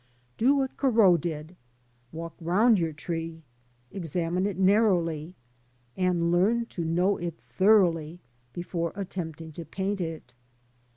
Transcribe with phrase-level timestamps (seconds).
[0.35, 1.55] Do what Corot did.
[2.11, 3.43] Walk round your tree,
[3.91, 5.35] examine it narrowly,
[5.95, 8.19] and learn to know it thoroughly
[8.51, 10.33] before attempting to paint it.